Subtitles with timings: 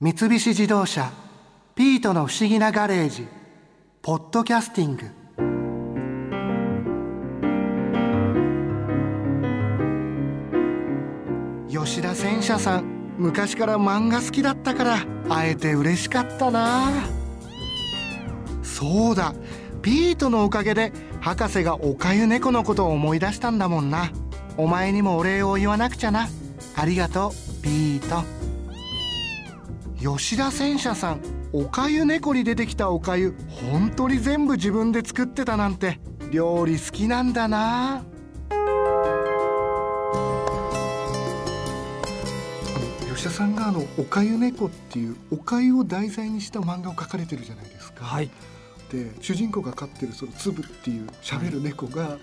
[0.00, 1.10] 三菱自動車
[1.74, 3.26] 「ピートの不思議なガレージ」
[4.00, 5.10] 「ポッドキャスティング」
[11.68, 12.84] 吉田戦車さん
[13.18, 14.98] 昔から漫画好きだったから
[15.28, 16.92] 会えて嬉しかったな。
[18.62, 19.34] そうだ
[19.82, 24.12] ピートのおかげで博士がおかゆ猫のことを思い出したんだもんな。
[24.56, 26.28] お前にもお礼を言わなくちゃな。
[26.76, 28.37] ありがとうピート。
[30.00, 31.20] 吉田戦車さん
[31.52, 35.98] おかゆ猫に出てきたおかゆ本当に全部自分で作ってたなんて
[36.30, 38.04] 料理好きなんだな
[43.12, 48.04] 吉田さんがあの「おかゆ猫」っていうおかゆを題材にした漫画を描かれてるじゃないですか。
[48.04, 48.30] はい
[48.90, 52.16] で主人公が飼ってるそのつぶっていう喋る猫が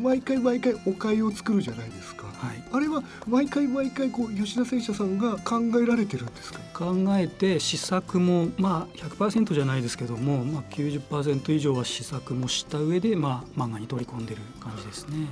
[0.00, 2.62] 毎回毎回おかゆを作るじゃないですか、はい。
[2.72, 6.60] あれは毎回毎回こう吉田戦車さんが考えられてるんですか？
[6.72, 15.26] 考えて試作もまあ100%じゃないですけども、まあ、90%以上は試作もした上で、まあ、漫画に取り込んでる感じですね。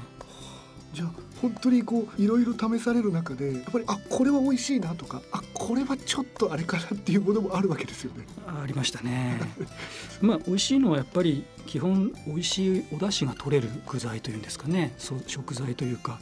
[0.92, 1.10] じゃあ
[1.40, 8.26] 本当にこういろいろ試される中でやっぱりあこれは美味しいなとかあこれはちょっとあれかなっていうものもあるわけですよね。
[8.46, 9.40] ありましたね。
[10.20, 16.18] まあ美味しいのはやっぱり基本美味しいお出汁が取れる具材というんですかねそう食材というか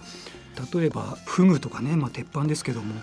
[0.75, 2.95] 例えばフグとかね、まあ、鉄板ですけども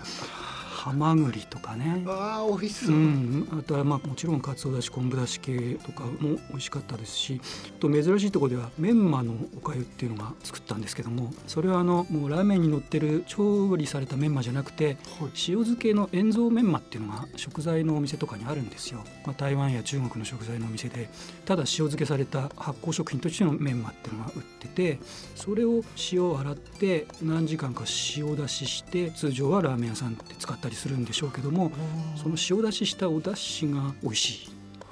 [0.86, 2.04] ハマグリとかね。
[2.06, 2.94] ああ美味しそう。
[2.94, 2.98] う。
[2.98, 7.40] ん、あとはまあもちろんかつおだし昆布だし系とかも美味しかったですし
[7.76, 14.96] あと珍しいところではメンマのおかゆっていうのが作ったんですけどもそれはあのもうラーメンに乗ってる調理されたメンマじゃなくてはい。
[15.24, 15.30] 塩
[15.64, 21.10] 漬けの塩蔵メンマっていうのが食材のお店とかにあるんですよ、まあ、台湾や中国の食材のお店で。
[21.46, 24.98] ただ塩漬けされた発酵食品としてのメンマっていうのが売ってて
[25.34, 27.84] それを塩を洗って何時間か
[28.16, 31.72] 塩出しして通常はラーメン屋さんって使ったりするんでしょうけども
[32.16, 34.48] その塩出ししたお出汁が美味しい、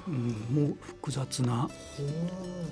[0.07, 0.15] うん、
[0.67, 1.69] もう複雑な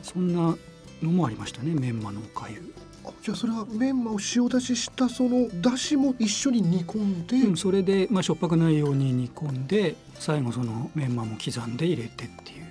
[0.01, 0.55] そんな
[1.01, 2.73] のもありましたねメンマのおかゆ。
[3.05, 12.63] あじゃあそれはメンマを塩出ししたその出汁も一緒に煮込んで、うん、それで、まあ、しょっぱくないように煮込んで最後そのメンマも刻んで入れてっていう。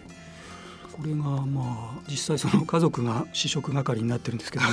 [0.92, 4.70] これがまあ実際その家族が試食係になってるんですけども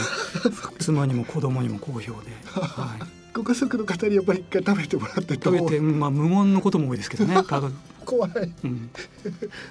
[0.78, 7.36] 妻にも子供にも好評で、はい、ご家族の方にやっぱり一回食べてもらって食べて、まあ、無言のことも多いですけどね。
[8.06, 8.32] 怖い。
[8.64, 8.90] うん、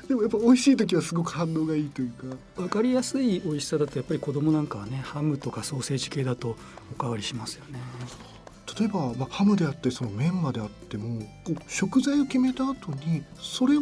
[0.09, 2.37] でもやっぱ美味しい時はすごく反応がいいというか。
[2.57, 6.57] 分かりやすい美味しさだとやっぱり子供なんかはねハムとかソーセージ系だと
[6.93, 7.79] おかわりしますよね。
[8.79, 11.21] 例えば、まあ、ハムであってそのメンマであっても
[11.67, 13.81] 食材を決めた後にそれを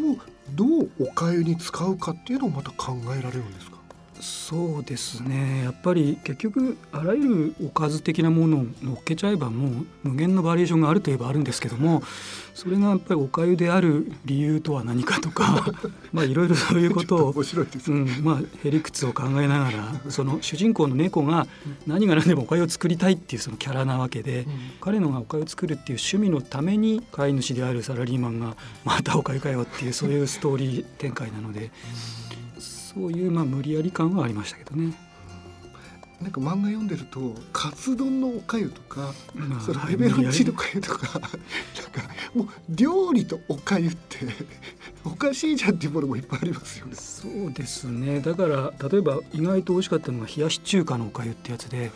[0.54, 3.75] どうおかゆに使うかっていうのをまた考えられるんですか？
[4.20, 5.64] そうですね。
[5.64, 12.02] やっぱり結局あらゆるおかず的なものを乗っけちゃえばもう無限のバリエーションがあるといえばあるんですけども
[12.54, 15.72] それがやっぱりおかゆである理由とは何かとか
[16.12, 17.34] まあいろいろそういうことを
[18.22, 21.46] まあへりくつを考えながらその主人公の猫が
[21.86, 24.46] 何が何でもおかゆを作りたいっていうそのキャラなわけで、
[24.80, 31.70] 彼のがおかゆを作るっていう趣味のために飼い主であるサラリーマンがまたおかゆかよっていうそういうストーリー展開なので
[32.96, 34.94] そういうまあ無理やり感はありましたけどね。
[36.22, 41.36] なんか漫画読んでるとカツ丼のおかゆとか、まあそのペペロンチーノおかゆとかなんか
[42.34, 44.20] もう料理とおかゆって
[45.04, 46.94] おかしいじゃんっていうものもいっぱいありますよね。
[46.94, 51.90] そうですねだから例えば意外と美味しかったのが冷やし中華のおかゆってやつで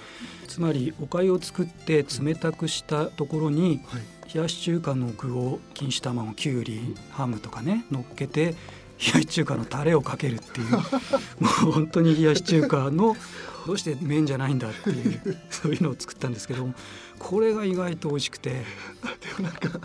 [0.48, 8.54] つまりおかゆを作って冷たくしたところにはい冷やし中華の具を錦糸卵きゅうりハムとかね乗っけて
[9.00, 10.70] 冷やし中華のタレをかけるっていう。
[11.40, 13.16] もう本当に冷やし中華の
[13.66, 16.74] どうして麺じゃないんだっていうそういうのを作ったんですけども
[17.18, 18.56] これが意外と美味しくて、で
[19.38, 19.78] もなんか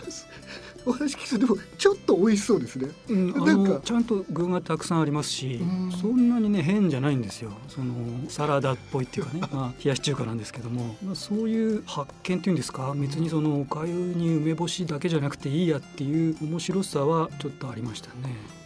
[0.86, 2.90] お話聞くとでもちょっと美味しそうですね。
[3.10, 3.70] うん、あなんか。
[3.72, 5.92] のちゃんと具がたくさんありますしうん。
[5.92, 7.52] そんなにね変じゃないんですよ。
[7.68, 7.94] その
[8.30, 12.94] サラダっぽいっていうかね、 まあ、冷やし中華なんですけども、まあ、そういう発見っていうんですか？
[12.96, 18.65] 別にそのおかゆに梅干しだけじゃなくていいやっていう面白さはちょっとありましたね。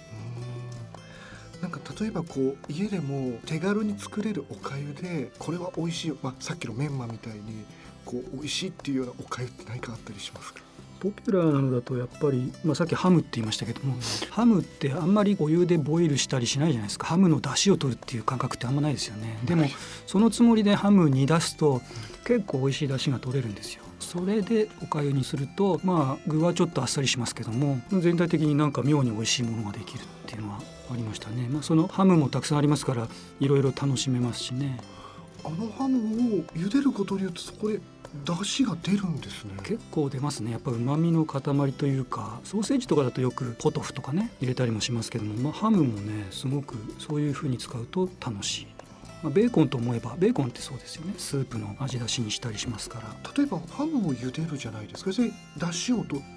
[1.99, 7.65] 例えばこう家でも手軽に作れるおかゆでこれは美味しいよ、まあ、さっきのメンマみたいに
[8.05, 10.61] こう美味しいっていうようなおかゆって何かあったりしますか？
[10.99, 13.95] ポピュラーなのだとやっぱり、まあ、さっきハムって言いましたけども、
[14.31, 17.07] ハムってあんまりお湯でボイルしたりしないじゃないですか。
[17.07, 19.39] ハムの出汁を取るっていう感覚ってあんまないですよね。
[19.45, 19.67] でも
[20.05, 21.81] そのつもりでハム煮出すと
[22.25, 23.83] 結構美味しい出汁が取れるんですよ。
[24.01, 30.59] それでおかゆにするとまあ具はちょっとあっさりしますけども全体的になんか妙に美味しいものができるっていうのは
[30.93, 33.07] ありましたね、まあ、そのハムもたくさんありますから
[33.39, 34.79] いろいろ楽しめますしね。
[35.43, 35.97] あのハム
[36.39, 37.79] を茹でることによってそこで
[38.25, 39.53] 出汁が出るんですね。
[39.63, 40.51] 結構出ますね。
[40.51, 48.67] やっぱ旨味の塊というかソーセージとかだとよくポトフとかね入れたりもしますけども、まあ、ハムもねすごくそういう風に使うと楽しい
[49.21, 51.13] まあ、ベーコンと思えばベーコンってそうですよね。
[51.17, 53.33] スープの味出しにしたりしますから。
[53.35, 55.11] 例えばハムを茹でるじゃないですか。
[55.11, 56.29] で出汁を取って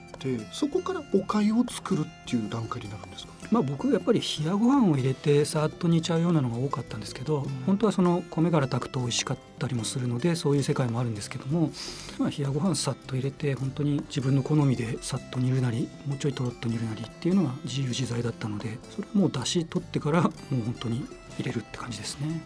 [0.52, 3.32] そこからお粥を作るっていう段階になるんですか？
[3.50, 11.70] まあ僕やっぱり冷やご飯を入れてさっと煮ちゃうようなのが多かったんですけど、うん、本当はその米から炊くと美味しかったりもするのでそういう世界もあるんですけども、
[12.18, 20.32] まあ、冷やご飯さっと入れて本当に自分の好みでさっと煮るなりもうちょいとろっと煮るなりっていうのが自由自在だったのでそれはもう出汁取ってからもう
[20.64, 21.04] 本当に
[21.38, 22.42] 入れるって感じですね。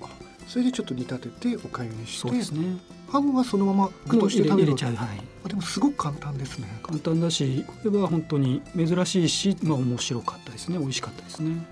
[0.46, 2.76] それでちょっと煮立てておかゆにしてそうですね。
[3.08, 4.94] ハムはそのまま具として食べる入れちゃう。
[4.94, 5.08] はい。
[5.44, 6.68] あでもすごく簡単ですね。
[6.82, 10.78] 簡単だしこれは本当に珍しいしまあ面白かったですね。
[10.78, 11.64] 美味しかったですね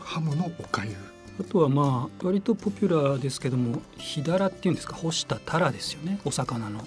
[0.00, 0.92] ハムのおかゆ
[1.38, 4.94] あとはまあ割とポピュラーですけどもひだらっていうんですか？
[4.94, 6.18] 干したタラですよね。
[6.24, 6.86] お魚の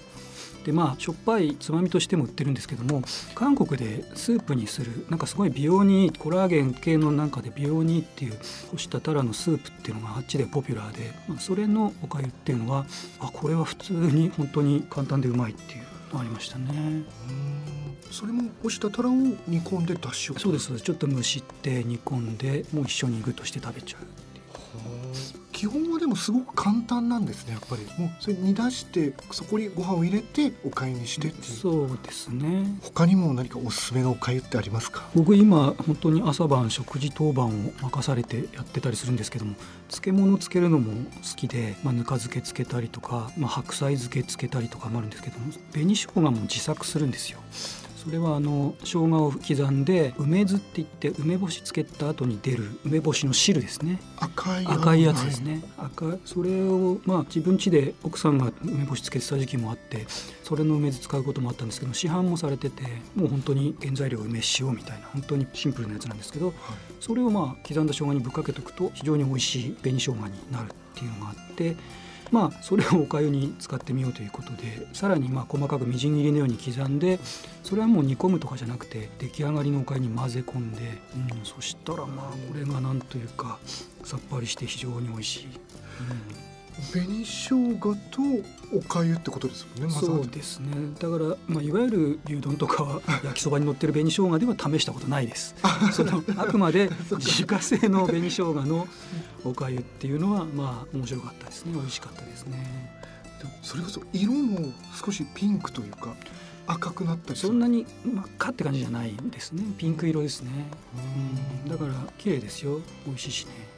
[0.64, 3.02] でまあしょっぱいつまみとしても売ってるんですけども
[3.34, 8.38] 韓国でスープにするなんかすごい美容にコラーゲン系のなんかで美容にっていう
[8.70, 12.86] 干したタラのスープっていうのがあっちでポピュラーで、まあ、それのおかゆっていうのは
[13.20, 17.04] あこれは普通に本当に簡単でうまいっていうのありましたね。
[18.10, 20.38] それも干したタラを煮込んで出汁を。
[20.38, 24.20] そうですちょっと蒸して煮込んでもう一緒に具として食べちゃう
[25.60, 27.84] 基本はでもすごく簡単なんですねやっぱり。
[28.02, 31.44] もうそれ煮出してそこにご飯を入れてお粥にしてっていう。
[31.44, 32.64] そうですね。
[32.80, 35.10] 他にも何かおすすめのお粥ってありますか？
[35.14, 39.54] 僕今本当に朝晩食事当番を任されてやってたりするんですけども
[39.90, 47.38] 漬物つけるのも好きで、まあ、ぬか漬けつけたりとか、まあ、白菜漬けつけたりとかもあるんですけども紅生姜も自作するんですよ
[48.02, 54.00] それはあの生姜を刻んで梅酢って言って梅干しつけた後に出る梅干しの汁ですね。
[54.18, 60.06] 赤い赤いやつですね、赤それをまあ自分家で奥さんが梅干しつけてた時期もあって
[60.42, 62.82] それの梅酢使うこともあったんですけど市販もされてて
[63.14, 66.54] もう本当に原材料梅塩みたいな本当にシンプルなやつなんですけど、はい、
[67.00, 70.20] それをまあ刻んだ生姜にぶっかけておくと非常に美味しい紅生姜に
[70.50, 71.76] なるっていうのがあって
[72.30, 77.18] まあそれをおかゆに使ってみようということでさらにまあ細かくみじん切りのように刻んで
[77.62, 80.98] それはもう煮込むとかじゃなくて出来上がりのおかゆに混ぜ込んで、
[81.38, 83.58] うん、そしたらまあこれがなんというか
[84.04, 85.46] さっぱりして非常に美味しい。
[85.46, 85.48] う
[86.36, 86.39] ん
[86.92, 88.22] 紅生姜と
[88.72, 90.66] お粥ってことですもんね、ま、そうですね。
[90.98, 95.54] だから、まあ、いわゆる牛丼とか焼きそばに乗ってる 紅生姜では試したことないです。
[95.92, 98.88] その あくまで自家製の紅生姜の
[99.44, 101.72] お粥っていうのはまあ面白かったですね。
[101.74, 103.00] 美味しかったですね。
[103.62, 104.72] それこそ色も
[105.04, 106.14] 少しピンクというか
[106.66, 109.64] 赤くなったりそんなに真っ赤って感じじゃないですね。
[109.76, 110.50] ピンク色ですね。
[111.64, 111.70] うん。
[111.70, 112.80] だから綺麗ですよ。
[113.06, 113.69] 美味しいしね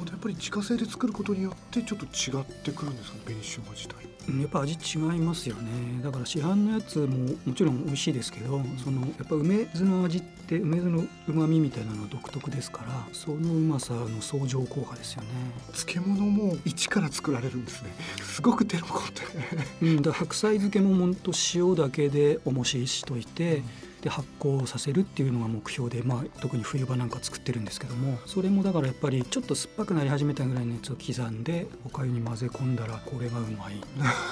[0.00, 3.18] やっぱり自家製で作ることによってちょっと違ってくるんですか？
[3.24, 4.40] 紅生姜自体。
[4.40, 6.02] やっぱ味違いますよね。
[6.02, 15.28] だから市販のやつももちろん美味しいですけどそのやっぱ梅酢の味って梅酢のうまみみたいなのは独特ですからそのうまさの相乗効果ですよね。
[15.74, 17.90] 漬物も一から作られるんですね。
[18.24, 19.96] すごく手の込んで。
[19.96, 23.64] うんだ白菜漬けもほんと塩だけでおもししといて、うん
[24.04, 33.80] で発酵させるっていうのが目標で、まあ、特に冬場なんか作ってるんですけどもそれもだからやっぱりちょっと酸っぱくなり始めたぐらいのやつを刻んでおかゆに混ぜ込んだらこれがうまい、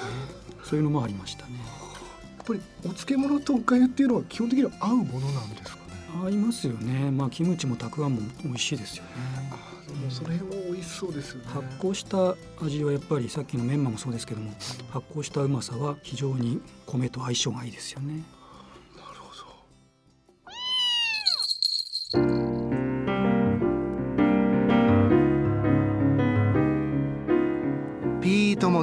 [0.63, 1.55] そういうのもありましたね。
[2.37, 5.77] やっぱりお漬物とおかゆっていうのは基本的には合うものなんですか
[6.21, 6.27] ね？
[6.27, 7.11] 合いますよね。
[7.11, 9.11] まあキムチもたくあんも美味しいですよね。
[10.05, 11.47] もそれも美味しそうですよね。
[11.49, 14.53] 発酵した味はやっぱりさっきのメンマもそうですけども、
[14.91, 18.23] 発酵したうまさは非常に米と相性がいいですよね。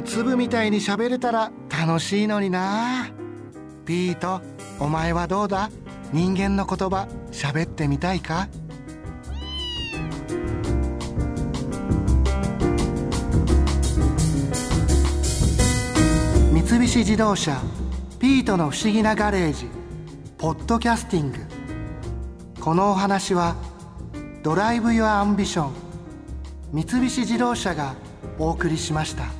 [0.02, 3.08] 粒みたいに喋れたら楽しいのにな。
[3.84, 4.40] ピート
[4.78, 5.70] お前はどうだ？
[6.12, 8.48] 人間の言葉喋ってみたいか？
[16.52, 17.60] 三菱自動車
[18.18, 19.66] ピートの不思議なガレージ
[20.38, 21.38] ポッドキャスティング。
[22.60, 23.56] このお話は
[24.42, 25.72] Drive your Ambition
[26.72, 27.94] 三菱自動車が
[28.38, 29.39] お送りしました。